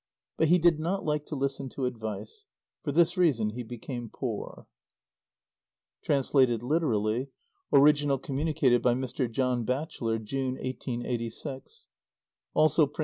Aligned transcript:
But 0.35 0.47
he 0.47 0.57
did 0.57 0.79
not 0.79 1.05
like 1.05 1.27
to 1.27 1.35
listen 1.35 1.69
to 1.69 1.85
advice. 1.85 2.47
For 2.83 2.91
this 2.91 3.17
reason 3.17 3.51
he 3.51 3.61
became 3.61 4.09
poor. 4.09 4.65
(Translated 6.03 6.63
literally. 6.63 7.29
Original 7.71 8.17
communicated 8.17 8.81
by 8.81 8.95
Mr. 8.95 9.31
John 9.31 9.63
Batchelor, 9.63 10.17
June, 10.17 10.55
1886; 10.55 11.87
also 12.55 12.57
printed 12.57 12.57
in 12.57 12.57
"Aino 12.57 12.87
Memoir," 12.87 12.87
p. 12.87 12.97